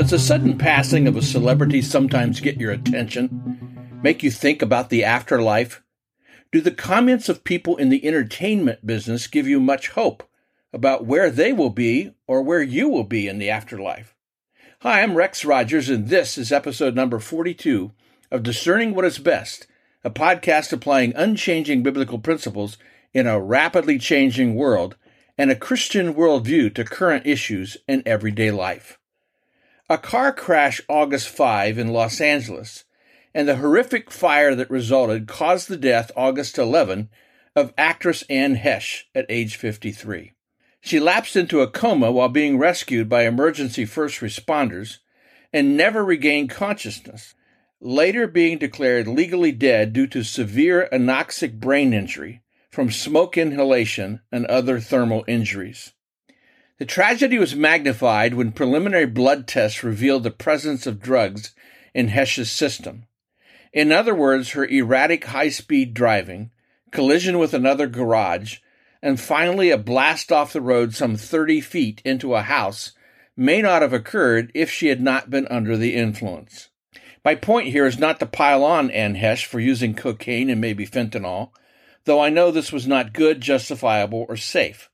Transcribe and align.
Does 0.00 0.12
the 0.12 0.18
sudden 0.18 0.56
passing 0.56 1.06
of 1.06 1.14
a 1.14 1.20
celebrity 1.20 1.82
sometimes 1.82 2.40
get 2.40 2.56
your 2.58 2.72
attention? 2.72 4.00
Make 4.02 4.22
you 4.22 4.30
think 4.30 4.62
about 4.62 4.88
the 4.88 5.04
afterlife? 5.04 5.82
Do 6.50 6.62
the 6.62 6.70
comments 6.70 7.28
of 7.28 7.44
people 7.44 7.76
in 7.76 7.90
the 7.90 8.06
entertainment 8.06 8.86
business 8.86 9.26
give 9.26 9.46
you 9.46 9.60
much 9.60 9.88
hope 9.88 10.26
about 10.72 11.04
where 11.04 11.30
they 11.30 11.52
will 11.52 11.68
be 11.68 12.14
or 12.26 12.40
where 12.40 12.62
you 12.62 12.88
will 12.88 13.04
be 13.04 13.28
in 13.28 13.36
the 13.36 13.50
afterlife? 13.50 14.16
Hi, 14.80 15.02
I'm 15.02 15.16
Rex 15.16 15.44
Rogers, 15.44 15.90
and 15.90 16.08
this 16.08 16.38
is 16.38 16.50
episode 16.50 16.94
number 16.94 17.18
42 17.18 17.92
of 18.30 18.42
Discerning 18.42 18.94
What 18.94 19.04
is 19.04 19.18
Best, 19.18 19.66
a 20.02 20.08
podcast 20.08 20.72
applying 20.72 21.12
unchanging 21.14 21.82
biblical 21.82 22.18
principles 22.18 22.78
in 23.12 23.26
a 23.26 23.38
rapidly 23.38 23.98
changing 23.98 24.54
world 24.54 24.96
and 25.36 25.50
a 25.50 25.54
Christian 25.54 26.14
worldview 26.14 26.74
to 26.74 26.84
current 26.84 27.26
issues 27.26 27.76
in 27.86 28.02
everyday 28.06 28.50
life. 28.50 28.96
A 29.90 29.98
car 29.98 30.32
crash 30.32 30.80
August 30.88 31.28
5 31.30 31.76
in 31.76 31.88
Los 31.88 32.20
Angeles 32.20 32.84
and 33.34 33.48
the 33.48 33.56
horrific 33.56 34.08
fire 34.08 34.54
that 34.54 34.70
resulted 34.70 35.26
caused 35.26 35.68
the 35.68 35.76
death 35.76 36.12
August 36.14 36.58
11 36.58 37.08
of 37.56 37.74
actress 37.76 38.22
Anne 38.30 38.54
Heche 38.54 39.06
at 39.16 39.26
age 39.28 39.56
53. 39.56 40.30
She 40.80 41.00
lapsed 41.00 41.34
into 41.34 41.60
a 41.60 41.66
coma 41.66 42.12
while 42.12 42.28
being 42.28 42.56
rescued 42.56 43.08
by 43.08 43.24
emergency 43.24 43.84
first 43.84 44.20
responders 44.20 44.98
and 45.52 45.76
never 45.76 46.04
regained 46.04 46.50
consciousness, 46.50 47.34
later 47.80 48.28
being 48.28 48.58
declared 48.58 49.08
legally 49.08 49.50
dead 49.50 49.92
due 49.92 50.06
to 50.06 50.22
severe 50.22 50.88
anoxic 50.92 51.58
brain 51.58 51.92
injury 51.92 52.42
from 52.70 52.92
smoke 52.92 53.36
inhalation 53.36 54.20
and 54.30 54.46
other 54.46 54.78
thermal 54.78 55.24
injuries. 55.26 55.94
The 56.80 56.86
tragedy 56.86 57.38
was 57.38 57.54
magnified 57.54 58.32
when 58.32 58.52
preliminary 58.52 59.04
blood 59.04 59.46
tests 59.46 59.84
revealed 59.84 60.22
the 60.22 60.30
presence 60.30 60.86
of 60.86 61.02
drugs 61.02 61.54
in 61.92 62.08
Heche's 62.08 62.50
system. 62.50 63.04
In 63.70 63.92
other 63.92 64.14
words, 64.14 64.52
her 64.52 64.64
erratic 64.64 65.26
high 65.26 65.50
speed 65.50 65.92
driving, 65.92 66.52
collision 66.90 67.38
with 67.38 67.52
another 67.52 67.86
garage, 67.86 68.60
and 69.02 69.20
finally 69.20 69.68
a 69.68 69.76
blast 69.76 70.32
off 70.32 70.54
the 70.54 70.62
road 70.62 70.94
some 70.94 71.16
30 71.16 71.60
feet 71.60 72.00
into 72.02 72.34
a 72.34 72.40
house 72.40 72.92
may 73.36 73.60
not 73.60 73.82
have 73.82 73.92
occurred 73.92 74.50
if 74.54 74.70
she 74.70 74.86
had 74.86 75.02
not 75.02 75.28
been 75.28 75.46
under 75.48 75.76
the 75.76 75.94
influence. 75.94 76.70
My 77.22 77.34
point 77.34 77.68
here 77.68 77.84
is 77.84 77.98
not 77.98 78.18
to 78.20 78.26
pile 78.26 78.64
on 78.64 78.90
Anne 78.90 79.16
Heche 79.16 79.44
for 79.44 79.60
using 79.60 79.92
cocaine 79.92 80.48
and 80.48 80.62
maybe 80.62 80.86
fentanyl, 80.86 81.50
though 82.06 82.22
I 82.22 82.30
know 82.30 82.50
this 82.50 82.72
was 82.72 82.86
not 82.86 83.12
good, 83.12 83.42
justifiable, 83.42 84.24
or 84.30 84.38
safe. 84.38 84.89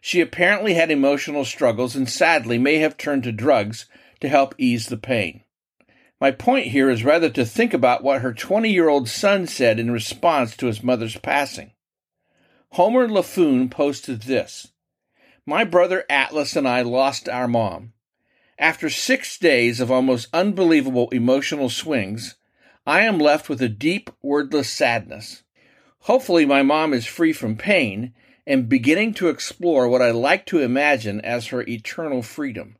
She 0.00 0.20
apparently 0.20 0.74
had 0.74 0.90
emotional 0.90 1.44
struggles 1.44 1.96
and 1.96 2.08
sadly 2.08 2.58
may 2.58 2.76
have 2.78 2.96
turned 2.96 3.24
to 3.24 3.32
drugs 3.32 3.86
to 4.20 4.28
help 4.28 4.54
ease 4.58 4.86
the 4.86 4.96
pain. 4.96 5.42
My 6.20 6.30
point 6.30 6.68
here 6.68 6.90
is 6.90 7.04
rather 7.04 7.30
to 7.30 7.44
think 7.44 7.72
about 7.72 8.02
what 8.02 8.22
her 8.22 8.32
20 8.32 8.70
year 8.70 8.88
old 8.88 9.08
son 9.08 9.46
said 9.46 9.78
in 9.78 9.90
response 9.90 10.56
to 10.56 10.66
his 10.66 10.82
mother's 10.82 11.16
passing. 11.16 11.72
Homer 12.72 13.08
Laffoon 13.08 13.70
posted 13.70 14.22
this 14.22 14.68
My 15.46 15.64
brother 15.64 16.04
Atlas 16.10 16.56
and 16.56 16.66
I 16.66 16.82
lost 16.82 17.28
our 17.28 17.48
mom. 17.48 17.92
After 18.58 18.90
six 18.90 19.38
days 19.38 19.78
of 19.78 19.90
almost 19.90 20.28
unbelievable 20.32 21.08
emotional 21.10 21.70
swings, 21.70 22.34
I 22.84 23.02
am 23.02 23.18
left 23.18 23.48
with 23.48 23.62
a 23.62 23.68
deep, 23.68 24.10
wordless 24.20 24.68
sadness. 24.68 25.44
Hopefully, 26.00 26.44
my 26.44 26.62
mom 26.62 26.92
is 26.92 27.06
free 27.06 27.32
from 27.32 27.56
pain 27.56 28.12
and 28.48 28.66
beginning 28.66 29.12
to 29.12 29.28
explore 29.28 29.86
what 29.86 30.00
I 30.00 30.10
like 30.10 30.46
to 30.46 30.60
imagine 30.60 31.20
as 31.20 31.48
her 31.48 31.60
eternal 31.68 32.22
freedom. 32.22 32.78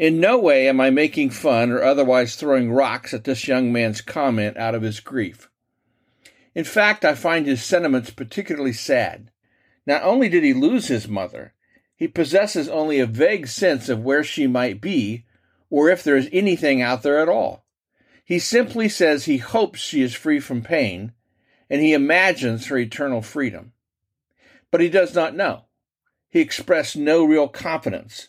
In 0.00 0.18
no 0.18 0.36
way 0.36 0.68
am 0.68 0.80
I 0.80 0.90
making 0.90 1.30
fun 1.30 1.70
or 1.70 1.80
otherwise 1.80 2.34
throwing 2.34 2.72
rocks 2.72 3.14
at 3.14 3.22
this 3.22 3.46
young 3.46 3.72
man's 3.72 4.00
comment 4.00 4.56
out 4.56 4.74
of 4.74 4.82
his 4.82 4.98
grief. 4.98 5.48
In 6.56 6.64
fact, 6.64 7.04
I 7.04 7.14
find 7.14 7.46
his 7.46 7.62
sentiments 7.62 8.10
particularly 8.10 8.72
sad. 8.72 9.30
Not 9.86 10.02
only 10.02 10.28
did 10.28 10.42
he 10.42 10.52
lose 10.52 10.88
his 10.88 11.06
mother, 11.06 11.54
he 11.94 12.08
possesses 12.08 12.68
only 12.68 12.98
a 12.98 13.06
vague 13.06 13.46
sense 13.46 13.88
of 13.88 14.02
where 14.02 14.24
she 14.24 14.48
might 14.48 14.80
be 14.80 15.24
or 15.70 15.88
if 15.88 16.02
there 16.02 16.16
is 16.16 16.28
anything 16.32 16.82
out 16.82 17.04
there 17.04 17.20
at 17.20 17.28
all. 17.28 17.64
He 18.24 18.40
simply 18.40 18.88
says 18.88 19.24
he 19.24 19.38
hopes 19.38 19.78
she 19.78 20.02
is 20.02 20.14
free 20.14 20.40
from 20.40 20.62
pain 20.62 21.12
and 21.70 21.80
he 21.80 21.92
imagines 21.92 22.66
her 22.66 22.76
eternal 22.76 23.22
freedom 23.22 23.72
but 24.70 24.80
he 24.80 24.88
does 24.88 25.14
not 25.14 25.34
know. 25.34 25.64
He 26.28 26.40
expressed 26.40 26.96
no 26.96 27.24
real 27.24 27.48
confidence. 27.48 28.28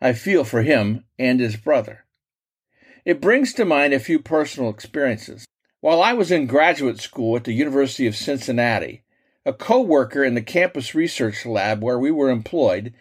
I 0.00 0.12
feel 0.12 0.44
for 0.44 0.62
him 0.62 1.04
and 1.18 1.40
his 1.40 1.56
brother. 1.56 2.04
It 3.04 3.20
brings 3.20 3.52
to 3.54 3.64
mind 3.64 3.92
a 3.92 4.00
few 4.00 4.18
personal 4.18 4.70
experiences. 4.70 5.46
While 5.80 6.02
I 6.02 6.12
was 6.12 6.30
in 6.30 6.46
graduate 6.46 7.00
school 7.00 7.36
at 7.36 7.44
the 7.44 7.52
University 7.52 8.06
of 8.06 8.16
Cincinnati, 8.16 9.02
a 9.44 9.52
co-worker 9.52 10.24
in 10.24 10.34
the 10.34 10.42
campus 10.42 10.94
research 10.94 11.46
lab 11.46 11.82
where 11.82 11.98
we 11.98 12.10
were 12.10 12.30
employed 12.30 12.92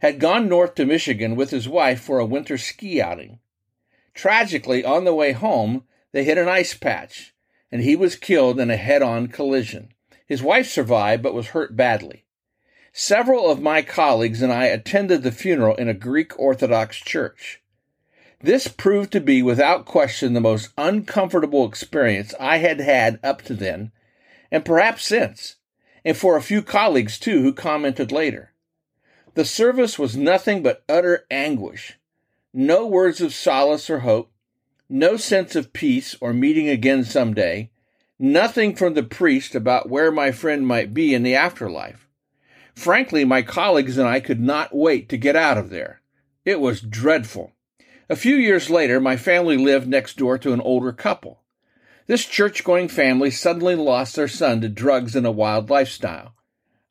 had 0.00 0.20
gone 0.20 0.48
north 0.48 0.74
to 0.74 0.84
Michigan 0.84 1.34
with 1.34 1.48
his 1.48 1.66
wife 1.66 2.00
for 2.00 2.18
a 2.18 2.26
winter 2.26 2.58
ski 2.58 3.00
outing. 3.00 3.38
Tragically, 4.12 4.84
on 4.84 5.04
the 5.04 5.14
way 5.14 5.32
home, 5.32 5.84
they 6.12 6.24
hit 6.24 6.36
an 6.36 6.48
ice 6.48 6.74
patch, 6.74 7.34
and 7.72 7.80
he 7.80 7.96
was 7.96 8.16
killed 8.16 8.60
in 8.60 8.70
a 8.70 8.76
head-on 8.76 9.28
collision. 9.28 9.93
His 10.26 10.42
wife 10.42 10.68
survived 10.68 11.22
but 11.22 11.34
was 11.34 11.48
hurt 11.48 11.76
badly. 11.76 12.24
Several 12.92 13.50
of 13.50 13.60
my 13.60 13.82
colleagues 13.82 14.40
and 14.40 14.52
I 14.52 14.66
attended 14.66 15.22
the 15.22 15.32
funeral 15.32 15.74
in 15.74 15.88
a 15.88 15.94
Greek 15.94 16.38
Orthodox 16.38 16.98
church. 16.98 17.60
This 18.40 18.68
proved 18.68 19.10
to 19.12 19.20
be 19.20 19.42
without 19.42 19.84
question 19.84 20.32
the 20.32 20.40
most 20.40 20.70
uncomfortable 20.78 21.66
experience 21.66 22.34
I 22.38 22.58
had 22.58 22.80
had 22.80 23.18
up 23.22 23.42
to 23.42 23.54
then, 23.54 23.90
and 24.50 24.64
perhaps 24.64 25.04
since, 25.06 25.56
and 26.04 26.16
for 26.16 26.36
a 26.36 26.42
few 26.42 26.62
colleagues 26.62 27.18
too 27.18 27.42
who 27.42 27.52
commented 27.52 28.12
later. 28.12 28.52
The 29.34 29.44
service 29.44 29.98
was 29.98 30.16
nothing 30.16 30.62
but 30.62 30.84
utter 30.88 31.26
anguish. 31.30 31.98
No 32.52 32.86
words 32.86 33.20
of 33.20 33.34
solace 33.34 33.90
or 33.90 34.00
hope, 34.00 34.30
no 34.88 35.16
sense 35.16 35.56
of 35.56 35.72
peace 35.72 36.14
or 36.20 36.32
meeting 36.32 36.68
again 36.68 37.02
someday, 37.02 37.70
Nothing 38.18 38.76
from 38.76 38.94
the 38.94 39.02
priest 39.02 39.54
about 39.54 39.90
where 39.90 40.12
my 40.12 40.30
friend 40.30 40.66
might 40.66 40.94
be 40.94 41.14
in 41.14 41.24
the 41.24 41.34
afterlife. 41.34 42.08
Frankly, 42.74 43.24
my 43.24 43.42
colleagues 43.42 43.98
and 43.98 44.08
I 44.08 44.20
could 44.20 44.40
not 44.40 44.74
wait 44.74 45.08
to 45.08 45.16
get 45.16 45.36
out 45.36 45.58
of 45.58 45.70
there. 45.70 46.00
It 46.44 46.60
was 46.60 46.80
dreadful. 46.80 47.52
A 48.08 48.16
few 48.16 48.36
years 48.36 48.70
later, 48.70 49.00
my 49.00 49.16
family 49.16 49.56
lived 49.56 49.88
next 49.88 50.16
door 50.16 50.38
to 50.38 50.52
an 50.52 50.60
older 50.60 50.92
couple. 50.92 51.42
This 52.06 52.26
church 52.26 52.62
going 52.64 52.88
family 52.88 53.30
suddenly 53.30 53.74
lost 53.74 54.14
their 54.14 54.28
son 54.28 54.60
to 54.60 54.68
drugs 54.68 55.16
and 55.16 55.26
a 55.26 55.32
wild 55.32 55.70
lifestyle. 55.70 56.34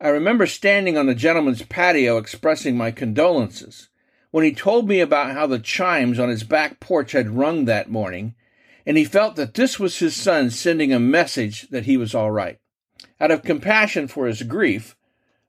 I 0.01 0.09
remember 0.09 0.47
standing 0.47 0.97
on 0.97 1.05
the 1.05 1.15
gentleman's 1.15 1.61
patio 1.61 2.17
expressing 2.17 2.75
my 2.75 2.91
condolences 2.91 3.89
when 4.31 4.43
he 4.43 4.53
told 4.53 4.89
me 4.89 4.99
about 4.99 5.31
how 5.31 5.45
the 5.45 5.59
chimes 5.59 6.17
on 6.17 6.29
his 6.29 6.43
back 6.43 6.79
porch 6.79 7.11
had 7.11 7.37
rung 7.37 7.65
that 7.65 7.89
morning 7.89 8.33
and 8.85 8.97
he 8.97 9.05
felt 9.05 9.35
that 9.35 9.53
this 9.53 9.79
was 9.79 9.99
his 9.99 10.15
son 10.15 10.49
sending 10.49 10.91
a 10.91 10.99
message 10.99 11.69
that 11.69 11.85
he 11.85 11.97
was 11.97 12.13
all 12.13 12.31
right. 12.31 12.59
Out 13.19 13.31
of 13.31 13.43
compassion 13.43 14.07
for 14.07 14.27
his 14.27 14.43
grief, 14.43 14.95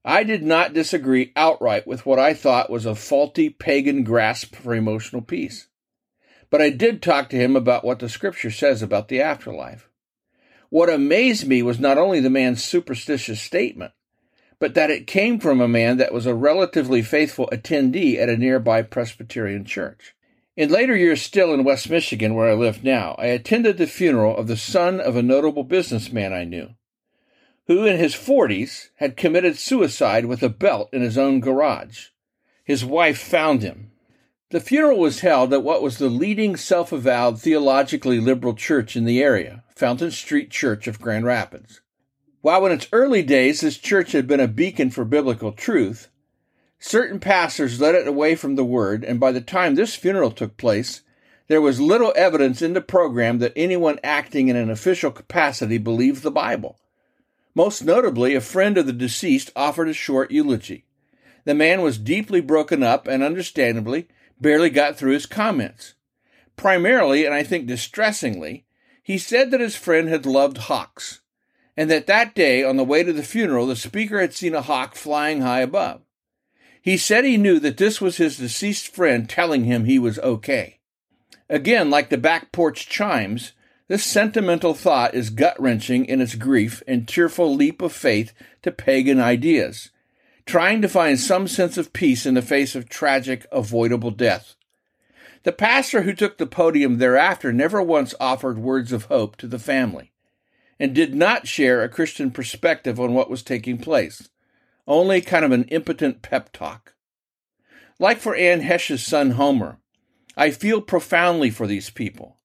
I 0.05 0.23
did 0.23 0.43
not 0.43 0.75
disagree 0.75 1.33
outright 1.35 1.87
with 1.87 2.05
what 2.05 2.19
I 2.19 2.35
thought 2.35 2.71
was 2.71 2.85
a 2.87 2.95
faulty 2.95 3.49
pagan 3.49 4.05
grasp 4.05 4.55
for 4.55 4.75
emotional 4.75 5.23
peace. 5.23 5.69
But 6.51 6.61
I 6.61 6.71
did 6.71 7.03
talk 7.03 7.31
to 7.31 7.37
him 7.37 7.57
about 7.57 7.85
what 7.85 7.99
the 7.99 8.09
scripture 8.09 8.51
says 8.51 8.83
about 8.83 9.09
the 9.09 9.21
afterlife. 9.21 9.89
What 10.69 10.91
amazed 10.91 11.49
me 11.49 11.63
was 11.63 11.81
not 11.81 11.99
only 11.99 12.21
the 12.21 12.31
man's 12.31 12.63
superstitious 12.63 13.41
statement, 13.41 13.93
but 14.59 14.75
that 14.75 14.91
it 14.91 15.07
came 15.07 15.41
from 15.41 15.61
a 15.61 15.69
man 15.69 15.97
that 15.97 16.13
was 16.13 16.27
a 16.27 16.35
relatively 16.35 17.03
faithful 17.03 17.49
attendee 17.51 18.19
at 18.19 18.29
a 18.29 18.37
nearby 18.37 18.83
Presbyterian 18.83 19.65
church. 19.65 20.15
In 20.57 20.71
later 20.71 20.95
years, 20.95 21.21
still 21.21 21.53
in 21.53 21.65
West 21.65 21.91
Michigan, 21.91 22.35
where 22.35 22.49
I 22.49 22.55
live 22.55 22.85
now, 22.85 23.17
I 23.19 23.27
attended 23.27 23.77
the 23.77 23.89
funeral 23.89 24.37
of 24.37 24.47
the 24.47 24.57
son 24.57 25.01
of 25.01 25.17
a 25.17 25.23
notable 25.23 25.65
businessman 25.65 26.33
I 26.33 26.45
knew, 26.45 26.75
who 27.67 27.85
in 27.85 27.97
his 27.97 28.15
40s 28.15 28.91
had 28.97 29.17
committed 29.17 29.59
suicide 29.59 30.27
with 30.27 30.45
a 30.45 30.49
belt 30.49 30.91
in 30.93 31.03
his 31.03 31.19
own 31.19 31.41
garage. 31.41 32.09
His 32.63 32.85
wife 32.85 33.19
found 33.19 33.63
him. 33.63 33.91
The 34.51 34.61
funeral 34.61 35.01
was 35.01 35.21
held 35.21 35.53
at 35.53 35.65
what 35.65 35.83
was 35.83 35.99
the 35.99 36.09
leading 36.09 36.55
self 36.55 36.93
avowed 36.93 37.41
theologically 37.41 38.21
liberal 38.21 38.55
church 38.55 38.95
in 38.95 39.07
the 39.07 39.21
area, 39.21 39.65
Fountain 39.75 40.13
Street 40.13 40.51
Church 40.53 40.87
of 40.87 41.01
Grand 41.01 41.25
Rapids. 41.25 41.81
While 42.43 42.65
in 42.67 42.73
its 42.73 42.87
early 42.93 43.25
days 43.25 43.61
this 43.61 43.77
church 43.77 44.13
had 44.13 44.29
been 44.29 44.39
a 44.39 44.47
beacon 44.47 44.91
for 44.91 45.05
biblical 45.05 45.51
truth, 45.51 46.11
Certain 46.87 47.19
pastors 47.19 47.81
led 47.81 47.95
it 47.95 48.07
away 48.07 48.35
from 48.35 48.57
the 48.57 48.65
word, 48.65 49.05
and 49.05 49.19
by 49.19 49.33
the 49.33 49.41
time 49.41 49.75
this 49.75 49.95
funeral 49.95 50.31
took 50.31 50.59
place, 50.59 51.01
there 51.49 51.63
was 51.63 51.81
little 51.81 52.13
evidence 52.15 52.61
in 52.61 52.75
the 52.75 52.83
program 52.83 53.39
that 53.39 53.55
anyone 53.57 53.99
acting 54.05 54.49
in 54.49 54.57
an 54.57 54.69
official 54.69 55.11
capacity 55.11 55.79
believed 55.79 56.23
the 56.23 56.31
Bible. 56.31 56.79
Most 57.55 57.83
notably, 57.87 58.35
a 58.35 58.41
friend 58.43 58.77
of 58.77 58.85
the 58.85 58.93
deceased 58.93 59.51
offered 59.57 59.89
a 59.89 59.95
short 59.95 60.31
eulogy. 60.31 60.85
The 61.47 61.55
man 61.55 61.81
was 61.81 61.97
deeply 61.97 62.43
broken 62.43 62.83
up 62.83 63.09
and, 63.09 63.23
understandably, 63.23 64.07
barely 64.39 64.69
got 64.69 64.99
through 64.99 65.13
his 65.13 65.25
comments. 65.25 65.95
Primarily, 66.55 67.25
and 67.25 67.35
I 67.35 67.45
think 67.45 67.67
distressingly, 67.67 68.67
he 69.03 69.17
said 69.17 69.51
that 69.53 69.61
his 69.61 69.75
friend 69.75 70.11
had 70.11 70.27
loved 70.27 70.59
hawks, 70.59 71.23
and 71.79 71.91
that 71.91 72.07
that 72.09 72.35
day, 72.35 72.63
on 72.63 72.77
the 72.77 72.85
way 72.85 73.03
to 73.03 73.13
the 73.15 73.23
funeral, 73.23 73.69
the 73.69 73.75
speaker 73.75 74.21
had 74.21 74.35
seen 74.35 74.55
a 74.55 74.61
hawk 74.61 74.95
flying 74.95 75.41
high 75.41 75.63
above. 75.63 76.04
He 76.85 76.99
said 76.99 77.25
he 77.25 77.39
knew 77.39 77.61
that 77.61 77.79
this 77.79 77.99
was 77.99 78.19
his 78.19 78.37
deceased 78.37 78.89
friend 78.89 79.27
telling 79.27 79.65
him 79.65 79.87
he 79.87 79.99
was 79.99 80.19
okay. 80.19 80.81
Again, 81.49 81.89
like 81.89 82.11
the 82.11 82.19
back 82.19 82.53
porch 82.53 82.91
chimes, 82.91 83.53
this 83.89 84.05
sentimental 84.05 84.75
thought 84.75 85.15
is 85.15 85.31
gut 85.31 85.59
wrenching 85.59 86.05
in 86.05 86.21
its 86.21 86.35
grief 86.35 86.83
and 86.87 87.09
tearful 87.09 87.55
leap 87.55 87.81
of 87.81 87.95
faith 87.95 88.35
to 88.61 88.71
pagan 88.71 89.19
ideas, 89.19 89.93
trying 90.45 90.83
to 90.83 90.89
find 90.91 91.19
some 91.19 91.49
sense 91.49 91.79
of 91.79 91.95
peace 91.95 92.27
in 92.27 92.35
the 92.35 92.43
face 92.43 92.75
of 92.75 92.91
tragic, 92.91 93.47
avoidable 93.51 94.11
death. 94.11 94.55
The 95.45 95.53
pastor 95.53 96.03
who 96.03 96.13
took 96.13 96.37
the 96.37 96.45
podium 96.45 96.99
thereafter 96.99 97.51
never 97.51 97.81
once 97.81 98.15
offered 98.21 98.59
words 98.59 98.93
of 98.93 99.05
hope 99.05 99.37
to 99.37 99.47
the 99.47 99.59
family 99.59 100.13
and 100.79 100.95
did 100.95 101.15
not 101.15 101.49
share 101.49 101.83
a 101.83 101.89
Christian 101.89 102.31
perspective 102.31 103.01
on 103.01 103.15
what 103.15 103.31
was 103.31 103.43
taking 103.43 103.79
place, 103.79 104.29
only 104.87 105.21
kind 105.21 105.45
of 105.45 105.53
an 105.53 105.65
impotent 105.65 106.23
pep 106.23 106.53
talk. 106.53 106.95
Like 107.99 108.19
for 108.19 108.35
Anne 108.35 108.63
Heche's 108.63 109.05
son 109.05 109.33
Homer, 109.33 109.79
I 110.37 110.51
feel 110.51 110.81
profoundly 110.81 111.51
for 111.51 111.67
these 111.67 111.91
people. 111.91 112.39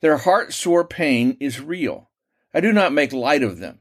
Their 0.00 0.18
heart 0.18 0.52
sore 0.52 0.84
pain 0.84 1.36
is 1.40 1.60
real. 1.60 2.10
I 2.52 2.60
do 2.60 2.72
not 2.72 2.92
make 2.92 3.12
light 3.12 3.42
of 3.42 3.58
them. 3.58 3.80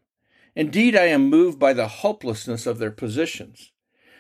Indeed, 0.55 0.95
I 0.95 1.05
am 1.05 1.29
moved 1.29 1.59
by 1.59 1.73
the 1.73 1.87
hopelessness 1.87 2.65
of 2.65 2.79
their 2.79 2.91
positions. 2.91 3.71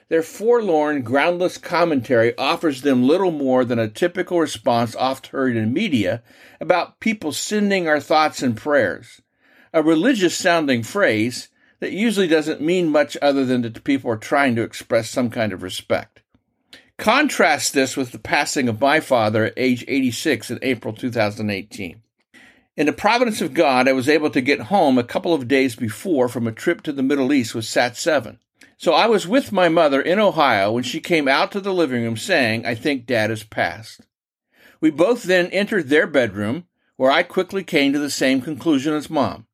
Their 0.09 0.23
forlorn, 0.23 1.01
groundless 1.01 1.57
commentary 1.57 2.37
offers 2.37 2.81
them 2.81 3.07
little 3.07 3.31
more 3.31 3.65
than 3.65 3.79
a 3.79 3.89
typical 3.89 4.39
response 4.39 4.95
oft 4.95 5.27
heard 5.27 5.57
in 5.57 5.73
media 5.73 6.23
about 6.61 6.99
people 6.99 7.31
sending 7.31 7.87
our 7.87 7.99
thoughts 7.99 8.41
and 8.41 8.55
prayers, 8.55 9.21
a 9.73 9.83
religious 9.83 10.37
sounding 10.37 10.83
phrase 10.83 11.49
that 11.79 11.91
usually 11.91 12.27
doesn't 12.27 12.61
mean 12.61 12.89
much 12.89 13.17
other 13.21 13.45
than 13.45 13.61
that 13.61 13.83
people 13.83 14.11
are 14.11 14.17
trying 14.17 14.55
to 14.55 14.63
express 14.63 15.09
some 15.09 15.29
kind 15.29 15.53
of 15.53 15.63
respect. 15.63 16.21
Contrast 16.97 17.73
this 17.73 17.95
with 17.95 18.11
the 18.11 18.19
passing 18.19 18.67
of 18.67 18.81
my 18.81 18.99
father 18.99 19.45
at 19.45 19.53
age 19.55 19.85
86 19.87 20.49
in 20.49 20.59
April 20.63 20.93
2018. 20.93 22.01
In 22.75 22.85
the 22.85 22.93
providence 22.93 23.41
of 23.41 23.53
God, 23.53 23.87
I 23.87 23.93
was 23.93 24.09
able 24.09 24.29
to 24.31 24.41
get 24.41 24.61
home 24.61 24.97
a 24.97 25.03
couple 25.03 25.33
of 25.33 25.47
days 25.47 25.75
before 25.75 26.27
from 26.27 26.47
a 26.47 26.51
trip 26.51 26.81
to 26.83 26.91
the 26.91 27.03
Middle 27.03 27.33
East 27.33 27.55
with 27.55 27.65
Sat 27.65 27.97
7. 27.97 28.39
So 28.77 28.93
I 28.93 29.07
was 29.07 29.27
with 29.27 29.51
my 29.51 29.69
mother 29.69 29.99
in 29.99 30.19
Ohio 30.19 30.71
when 30.71 30.83
she 30.83 30.99
came 30.99 31.27
out 31.27 31.51
to 31.51 31.59
the 31.59 31.73
living 31.73 32.03
room 32.03 32.17
saying, 32.17 32.65
I 32.65 32.75
think 32.75 33.07
dad 33.07 33.31
has 33.31 33.43
passed. 33.43 34.01
We 34.79 34.91
both 34.91 35.23
then 35.23 35.47
entered 35.47 35.89
their 35.89 36.05
bedroom, 36.05 36.65
where 36.95 37.09
I 37.11 37.23
quickly 37.23 37.63
came 37.63 37.93
to 37.93 37.99
the 37.99 38.11
same 38.11 38.41
conclusion 38.41 38.93
as 38.93 39.09
mom. 39.09 39.47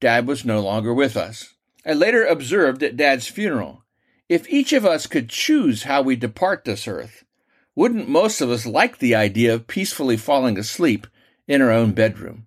Dad 0.00 0.26
was 0.26 0.44
no 0.44 0.60
longer 0.60 0.92
with 0.92 1.16
us. 1.16 1.53
I 1.86 1.92
later 1.92 2.24
observed 2.24 2.82
at 2.82 2.96
dad's 2.96 3.26
funeral, 3.26 3.84
if 4.28 4.48
each 4.48 4.72
of 4.72 4.86
us 4.86 5.06
could 5.06 5.28
choose 5.28 5.82
how 5.82 6.00
we 6.00 6.16
depart 6.16 6.64
this 6.64 6.88
earth, 6.88 7.24
wouldn't 7.74 8.08
most 8.08 8.40
of 8.40 8.50
us 8.50 8.64
like 8.64 8.98
the 8.98 9.14
idea 9.14 9.52
of 9.52 9.66
peacefully 9.66 10.16
falling 10.16 10.58
asleep 10.58 11.06
in 11.46 11.60
our 11.60 11.70
own 11.70 11.92
bedroom? 11.92 12.46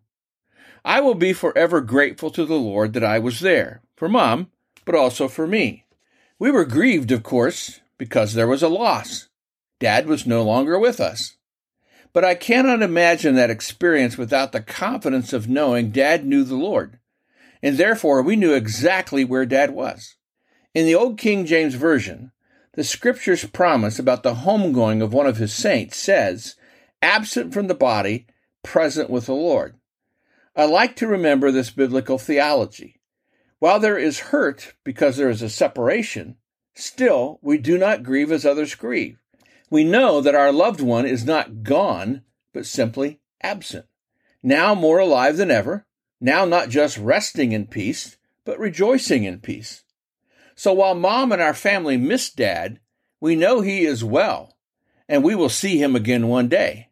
I 0.84 1.02
will 1.02 1.16
be 1.16 1.34
forever 1.34 1.82
grateful 1.82 2.32
to 2.32 2.46
the 2.46 2.56
Lord 2.56 2.94
that 2.94 3.04
I 3.04 3.20
was 3.20 3.42
there, 3.42 3.82
for 3.96 4.10
mom, 4.10 4.50
but 4.86 4.96
also 4.96 5.28
for 5.28 5.46
me. 5.46 5.86
We 6.40 6.50
were 6.50 6.66
grieved, 6.66 7.12
of 7.12 7.24
course, 7.24 7.82
because 7.98 8.34
there 8.34 8.48
was 8.48 8.64
a 8.64 8.70
loss. 8.70 9.28
Dad 9.80 10.08
was 10.08 10.26
no 10.26 10.44
longer 10.44 10.80
with 10.80 11.00
us. 11.00 11.36
But 12.14 12.24
I 12.24 12.36
cannot 12.36 12.82
imagine 12.82 13.36
that 13.36 13.50
experience 13.50 14.18
without 14.18 14.52
the 14.52 14.62
confidence 14.62 15.34
of 15.34 15.50
knowing 15.50 15.92
Dad 15.92 16.26
knew 16.26 16.44
the 16.44 16.56
Lord, 16.56 17.00
and 17.62 17.78
therefore 17.78 18.22
we 18.22 18.36
knew 18.36 18.54
exactly 18.54 19.26
where 19.26 19.46
Dad 19.46 19.72
was. 19.72 20.16
In 20.74 20.86
the 20.86 20.96
Old 20.96 21.18
King 21.18 21.46
James 21.46 21.76
Version, 21.76 22.32
the 22.74 22.84
scripture's 22.84 23.44
promise 23.46 23.98
about 23.98 24.22
the 24.22 24.36
homegoing 24.36 25.02
of 25.02 25.12
one 25.12 25.26
of 25.26 25.38
his 25.38 25.52
saints 25.52 25.98
says, 25.98 26.56
absent 27.02 27.54
from 27.54 27.68
the 27.68 27.74
body, 27.74 28.28
present 28.64 29.10
with 29.10 29.26
the 29.26 29.34
Lord. 29.34 29.76
I 30.56 30.66
like 30.66 30.96
to 30.98 31.08
remember 31.08 31.50
this 31.50 31.72
biblical 31.72 32.20
theology. 32.20 33.00
While 33.58 33.80
there 33.80 33.98
is 33.98 34.20
hurt 34.20 34.76
because 34.84 35.18
there 35.18 35.30
is 35.30 35.42
a 35.42 35.50
separation, 35.50 36.36
still 36.76 37.40
we 37.42 37.58
do 37.58 37.80
not 37.80 38.04
grieve 38.04 38.32
as 38.32 38.46
others 38.46 38.76
grieve. 38.76 39.18
We 39.72 39.84
know 39.84 40.22
that 40.22 40.36
our 40.36 40.52
loved 40.52 40.80
one 40.80 41.08
is 41.08 41.26
not 41.26 41.64
gone, 41.64 42.22
but 42.54 42.68
simply 42.68 43.20
absent. 43.42 43.88
Now 44.44 44.76
more 44.76 45.00
alive 45.00 45.38
than 45.38 45.50
ever, 45.50 45.87
now 46.20 46.46
not 46.46 46.70
just 46.70 46.98
resting 46.98 47.52
in 47.52 47.68
peace, 47.68 48.18
but 48.46 48.60
rejoicing 48.60 49.24
in 49.24 49.40
peace. 49.40 49.84
So 50.56 50.74
while 50.74 50.96
mom 50.96 51.32
and 51.32 51.42
our 51.42 51.54
family 51.54 51.98
miss 51.98 52.30
dad, 52.30 52.80
we 53.20 53.36
know 53.36 53.62
he 53.62 53.86
is 53.86 54.04
well, 54.04 54.58
and 55.08 55.24
we 55.24 55.36
will 55.36 55.50
see 55.50 55.82
him 55.82 55.96
again 55.96 56.28
one 56.28 56.48
day. 56.48 56.90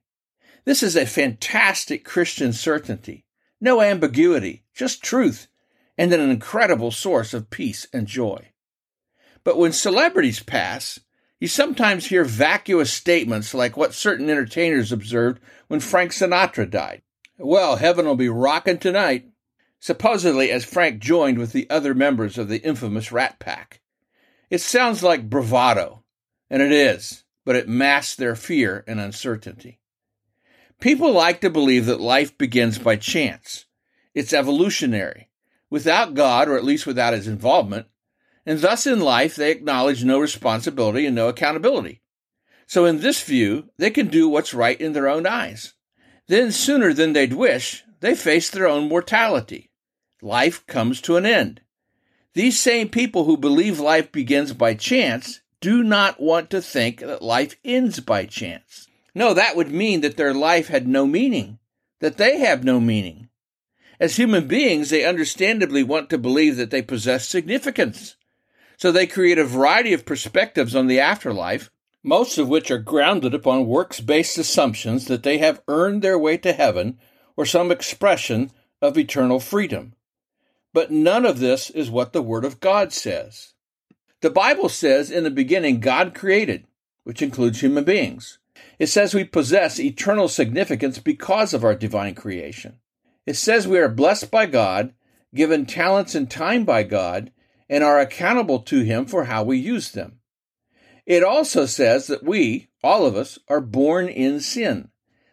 This 0.66 0.84
is 0.84 0.96
a 0.96 1.06
fantastic 1.06 2.04
Christian 2.04 2.54
certainty. 2.54 3.26
No 3.62 3.82
ambiguity, 3.82 4.64
just 4.74 5.04
truth 5.04 5.48
and 5.98 6.14
an 6.14 6.30
incredible 6.30 6.92
source 6.92 7.34
of 7.34 7.50
peace 7.50 7.88
and 7.94 8.08
joy. 8.08 8.50
But 9.44 9.58
when 9.58 9.72
celebrities 9.72 10.42
pass, 10.42 11.00
you 11.40 11.48
sometimes 11.48 12.08
hear 12.08 12.24
vacuous 12.24 12.92
statements 12.92 13.54
like 13.54 13.78
what 13.78 13.94
certain 13.94 14.30
entertainers 14.30 14.92
observed 14.92 15.42
when 15.68 15.80
Frank 15.80 16.12
Sinatra 16.12 16.70
died. 16.70 17.02
Well, 17.38 17.76
heaven 17.76 18.06
will 18.06 18.16
be 18.16 18.30
rockin' 18.30 18.78
tonight, 18.78 19.26
supposedly 19.80 20.52
as 20.52 20.64
Frank 20.64 21.02
joined 21.02 21.38
with 21.38 21.52
the 21.52 21.70
other 21.70 21.94
members 21.94 22.38
of 22.38 22.48
the 22.48 22.64
infamous 22.64 23.12
Rat 23.12 23.40
Pack. 23.40 23.82
It 24.50 24.62
sounds 24.62 25.04
like 25.04 25.30
bravado, 25.30 26.04
and 26.50 26.62
it 26.62 26.72
is, 26.72 27.26
but 27.44 27.58
it 27.58 27.68
masks 27.68 28.16
their 28.16 28.36
fear 28.36 28.86
and 28.88 29.02
uncertainty. 29.02 29.80
People 30.80 31.12
like 31.12 31.42
to 31.42 31.50
believe 31.50 31.88
that 31.88 32.00
life 32.00 32.38
begins 32.38 32.80
by 32.80 32.96
chance. 32.96 33.66
It's 34.14 34.32
evolutionary, 34.32 35.30
without 35.70 36.14
God, 36.14 36.48
or 36.48 36.56
at 36.56 36.64
least 36.64 36.88
without 36.88 37.14
his 37.14 37.28
involvement, 37.28 37.88
and 38.46 38.60
thus 38.60 38.88
in 38.88 39.02
life 39.02 39.36
they 39.36 39.52
acknowledge 39.52 40.06
no 40.06 40.20
responsibility 40.20 41.06
and 41.06 41.16
no 41.16 41.28
accountability. 41.28 42.02
So 42.66 42.86
in 42.86 43.02
this 43.02 43.22
view, 43.22 43.70
they 43.78 43.92
can 43.92 44.08
do 44.08 44.30
what's 44.30 44.54
right 44.54 44.80
in 44.80 44.94
their 44.94 45.10
own 45.10 45.28
eyes. 45.28 45.74
Then, 46.28 46.52
sooner 46.52 46.94
than 46.94 47.14
they'd 47.14 47.34
wish, 47.34 47.84
they 48.00 48.16
face 48.16 48.50
their 48.50 48.68
own 48.68 48.90
mortality. 48.90 49.70
Life 50.22 50.66
comes 50.68 51.02
to 51.02 51.18
an 51.18 51.26
end. 51.26 51.62
These 52.34 52.60
same 52.60 52.90
people 52.90 53.26
who 53.26 53.38
believe 53.38 53.80
life 53.80 54.12
begins 54.12 54.54
by 54.54 54.74
chance 54.74 55.42
do 55.62 55.84
not 55.84 56.20
want 56.20 56.50
to 56.50 56.62
think 56.62 57.00
that 57.00 57.22
life 57.22 57.56
ends 57.64 58.00
by 58.00 58.26
chance. 58.26 58.88
No, 59.14 59.34
that 59.34 59.56
would 59.56 59.72
mean 59.72 60.02
that 60.02 60.18
their 60.18 60.34
life 60.34 60.68
had 60.68 60.88
no 60.88 61.06
meaning, 61.06 61.60
that 62.00 62.18
they 62.18 62.40
have 62.40 62.64
no 62.64 62.80
meaning, 62.80 63.30
as 64.00 64.18
human 64.18 64.48
beings, 64.48 64.90
they 64.90 65.06
understandably 65.06 65.84
want 65.84 66.10
to 66.10 66.18
believe 66.18 66.58
that 66.58 66.70
they 66.70 66.82
possess 66.82 67.28
significance. 67.28 68.16
So 68.78 68.92
they 68.92 69.08
create 69.08 69.38
a 69.38 69.46
variety 69.46 69.94
of 69.94 70.06
perspectives 70.06 70.76
on 70.76 70.88
the 70.88 71.00
afterlife, 71.00 71.72
most 72.06 72.38
of 72.38 72.48
which 72.48 72.70
are 72.70 72.78
grounded 72.78 73.34
upon 73.34 73.66
works 73.66 74.00
based 74.00 74.38
assumptions 74.38 75.06
that 75.06 75.24
they 75.24 75.40
have 75.40 75.64
earned 75.68 76.04
their 76.04 76.20
way 76.20 76.38
to 76.38 76.54
heaven 76.54 77.00
or 77.36 77.48
some 77.48 77.72
expression 77.72 78.52
of 78.80 78.96
eternal 78.96 79.40
freedom. 79.40 79.96
But 80.72 80.92
none 80.92 81.26
of 81.26 81.40
this 81.40 81.72
is 81.72 81.90
what 81.90 82.14
the 82.14 82.22
Word 82.22 82.46
of 82.46 82.60
God 82.60 82.94
says. 82.94 83.54
The 84.22 84.30
Bible 84.30 84.70
says 84.70 85.10
in 85.10 85.24
the 85.24 85.32
beginning, 85.32 85.80
God 85.80 86.14
created, 86.14 86.68
which 87.06 87.24
includes 87.24 87.62
human 87.62 87.84
beings. 87.84 88.38
It 88.78 88.88
says 88.88 89.16
we 89.16 89.24
possess 89.24 89.80
eternal 89.80 90.28
significance 90.28 91.00
because 91.00 91.56
of 91.56 91.64
our 91.64 91.74
divine 91.74 92.14
creation. 92.14 92.78
It 93.26 93.36
says 93.36 93.68
we 93.68 93.80
are 93.80 93.90
blessed 93.90 94.30
by 94.30 94.46
God, 94.46 94.94
given 95.34 95.66
talents 95.66 96.14
and 96.14 96.30
time 96.30 96.66
by 96.66 96.84
God, 96.84 97.32
and 97.68 97.84
are 97.84 98.00
accountable 98.00 98.60
to 98.60 98.84
Him 98.84 99.08
for 99.08 99.24
how 99.24 99.44
we 99.44 99.58
use 99.58 99.92
them. 99.92 100.20
It 101.06 101.24
also 101.24 101.66
says 101.66 102.08
that 102.08 102.24
we, 102.24 102.70
all 102.84 103.06
of 103.06 103.16
us, 103.16 103.38
are 103.48 103.62
born 103.62 104.08
in 104.08 104.40
sin, 104.40 104.90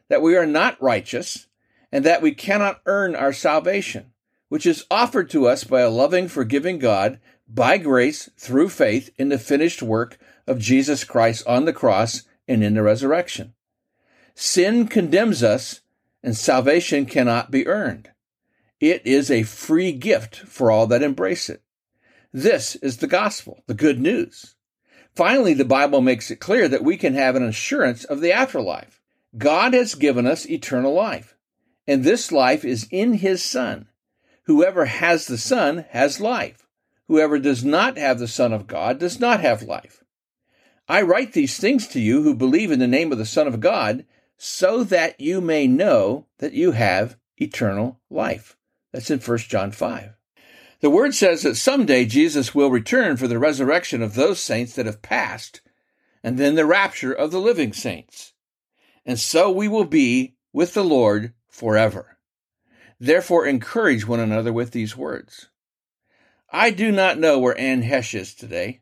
that 0.09 0.23
we 0.23 0.37
are 0.37 0.47
not 0.47 0.81
righteous, 0.83 1.47
and 1.91 2.05
that 2.05 2.23
we 2.23 2.33
cannot 2.33 2.81
earn 2.87 3.15
our 3.15 3.33
salvation, 3.33 4.13
which 4.49 4.67
is 4.67 4.85
offered 4.91 5.31
to 5.31 5.47
us 5.47 5.65
by 5.65 5.81
a 5.81 5.91
loving, 5.91 6.29
forgiving 6.29 6.79
God 6.79 7.21
by 7.49 7.79
grace 7.79 8.31
through 8.37 8.69
faith 8.69 9.11
in 9.17 9.29
the 9.29 9.39
finished 9.39 9.83
work 9.83 10.19
of 10.47 10.59
Jesus 10.59 11.05
Christ 11.05 11.47
on 11.47 11.65
the 11.65 11.73
cross 11.73 12.23
and 12.49 12.63
in 12.63 12.75
the 12.75 12.83
resurrection. 12.83 13.55
Sin 14.35 14.89
condemns 14.89 15.43
us 15.43 15.81
and 16.23 16.37
salvation 16.37 17.07
cannot 17.07 17.51
be 17.51 17.67
earned. 17.67 18.11
It 18.81 19.07
is 19.07 19.31
a 19.31 19.43
free 19.43 19.93
gift 19.93 20.37
for 20.37 20.71
all 20.71 20.87
that 20.89 21.03
embrace 21.03 21.49
it. 21.49 21.63
This 22.33 22.77
is 22.77 22.99
the 22.99 23.07
gospel, 23.07 23.63
the 23.67 23.75
good 23.75 24.01
news. 24.01 24.55
Finally, 25.15 25.55
the 25.55 25.65
Bible 25.65 26.01
makes 26.01 26.31
it 26.31 26.41
clear 26.41 26.69
that 26.69 26.85
we 26.85 26.97
can 26.97 27.15
have 27.15 27.37
an 27.37 27.43
assurance 27.43 28.05
of 28.05 28.21
the 28.21 28.33
afterlife. 28.33 29.01
God 29.37 29.75
has 29.75 29.95
given 29.95 30.27
us 30.27 30.49
eternal 30.49 30.95
life, 30.95 31.37
and 31.87 32.03
this 32.03 32.33
life 32.33 32.65
is 32.65 32.87
in 32.91 33.15
His 33.15 33.43
Son. 33.43 33.89
Whoever 34.45 34.87
has 34.87 35.27
the 35.27 35.39
Son 35.39 35.85
has 35.91 36.21
life. 36.21 36.67
Whoever 37.09 37.39
does 37.39 37.63
not 37.65 37.99
have 37.99 38.19
the 38.19 38.29
Son 38.29 38.53
of 38.53 38.67
God 38.67 38.99
does 38.99 39.21
not 39.21 39.41
have 39.41 39.63
life. 39.63 40.03
I 40.89 41.03
write 41.03 41.33
these 41.33 41.59
things 41.59 41.87
to 41.89 42.01
you 42.01 42.23
who 42.23 42.35
believe 42.35 42.71
in 42.71 42.79
the 42.79 42.87
name 42.87 43.13
of 43.13 43.19
the 43.19 43.27
Son 43.27 43.47
of 43.47 43.61
God, 43.61 44.07
so 44.37 44.83
that 44.85 45.21
you 45.21 45.41
may 45.41 45.67
know 45.67 46.27
that 46.39 46.55
you 46.55 46.73
have 46.73 47.17
eternal 47.37 48.01
life. 48.11 48.57
That's 48.93 49.11
in 49.11 49.21
1 49.21 49.39
John 49.39 49.73
5. 49.73 50.15
The 50.83 50.91
word 50.91 51.15
says 51.15 51.43
that 51.43 51.55
someday 51.55 52.07
Jesus 52.07 52.57
will 52.57 52.69
return 52.69 53.17
for 53.17 53.29
the 53.29 53.39
resurrection 53.39 54.03
of 54.03 54.17
those 54.17 54.41
saints 54.41 54.75
that 54.75 54.87
have 54.87 55.01
passed, 55.01 55.61
and 56.25 56.39
then 56.39 56.57
the 56.57 56.67
rapture 56.67 57.13
of 57.13 57.31
the 57.31 57.41
living 57.41 57.73
saints. 57.73 58.33
And 59.07 59.17
so 59.17 59.49
we 59.49 59.69
will 59.69 59.85
be 59.85 60.35
with 60.53 60.75
the 60.75 60.83
Lord 60.83 61.35
forever. 61.49 62.19
Therefore, 62.99 63.47
encourage 63.47 64.09
one 64.09 64.19
another 64.19 64.53
with 64.53 64.73
these 64.73 64.97
words. 64.97 65.51
I 66.51 66.71
do 66.71 66.91
not 66.91 67.17
know 67.17 67.39
where 67.39 67.57
Anne 67.57 67.85
Heche 67.85 68.19
is 68.19 68.35
today, 68.35 68.81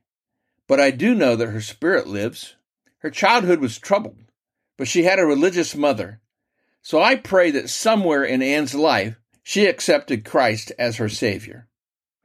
but 0.67 0.81
I 0.81 0.91
do 0.91 1.15
know 1.15 1.37
that 1.37 1.51
her 1.51 1.61
spirit 1.61 2.07
lives. 2.07 2.57
Her 3.01 3.11
childhood 3.11 3.61
was 3.61 3.79
troubled, 3.79 4.33
but 4.79 4.89
she 4.89 5.03
had 5.03 5.19
a 5.19 5.27
religious 5.27 5.77
mother. 5.77 6.23
So 6.81 7.03
I 7.03 7.17
pray 7.17 7.51
that 7.51 7.69
somewhere 7.69 8.25
in 8.25 8.41
Anne's 8.41 8.75
life, 8.75 9.21
she 9.43 9.67
accepted 9.67 10.25
Christ 10.25 10.73
as 10.79 10.97
her 10.97 11.11
Savior. 11.11 11.67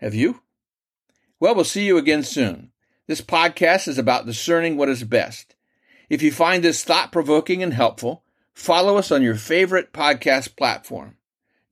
Have 0.06 0.14
you? 0.14 0.42
Well, 1.40 1.56
we'll 1.56 1.64
see 1.64 1.84
you 1.84 1.98
again 1.98 2.22
soon. 2.22 2.70
This 3.08 3.22
podcast 3.22 3.88
is 3.88 3.98
about 3.98 4.28
discerning 4.28 4.78
what 4.78 4.88
is 4.88 5.04
best. 5.04 5.56
If 6.12 6.22
you 6.22 6.32
find 6.32 6.64
this 6.64 6.84
thought 6.84 7.12
provoking 7.12 7.64
and 7.64 7.74
helpful, 7.74 8.24
follow 8.54 8.98
us 8.98 9.12
on 9.12 9.24
your 9.24 9.34
favorite 9.34 9.94
podcast 9.94 10.56
platform. 10.58 11.18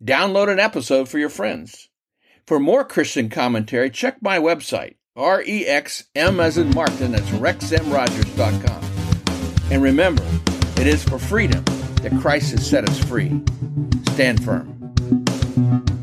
Download 0.03 0.49
an 0.49 0.59
episode 0.59 1.07
for 1.07 1.19
your 1.19 1.29
friends. 1.29 1.89
For 2.47 2.59
more 2.59 2.83
Christian 2.83 3.29
commentary, 3.29 3.91
check 3.91 4.19
my 4.19 4.39
website, 4.39 4.95
R-E-X-M 5.15 6.39
as 6.39 6.57
in 6.57 6.73
Martin, 6.73 7.11
that's 7.11 7.29
rexmrogers.com. 7.29 9.71
And 9.71 9.83
remember, 9.83 10.25
it 10.81 10.87
is 10.87 11.03
for 11.03 11.19
freedom 11.19 11.63
that 12.01 12.19
Christ 12.19 12.53
has 12.53 12.67
set 12.67 12.89
us 12.89 12.97
free. 12.97 13.43
Stand 14.13 14.43
firm. 14.43 16.02